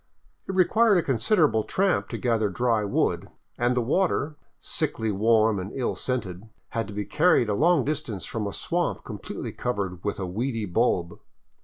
It 0.49 0.55
required 0.55 0.97
a 0.97 1.03
considerable 1.03 1.63
tramp 1.63 2.09
to 2.09 2.17
gather 2.17 2.49
dry 2.49 2.83
wood, 2.83 3.29
and 3.55 3.75
the 3.77 3.81
water, 3.81 4.35
sickly 4.59 5.11
warm 5.11 5.59
and 5.59 5.71
ill 5.75 5.95
scented, 5.95 6.49
had 6.69 6.87
to 6.87 6.93
be 6.95 7.05
carried 7.05 7.49
a 7.49 7.53
long 7.53 7.85
distance 7.85 8.25
from 8.25 8.47
a 8.47 8.51
swamp 8.51 9.03
completely 9.03 9.51
covered 9.51 10.03
with 10.03 10.19
a 10.19 10.25
weedy 10.25 10.65
bulb. 10.65 11.19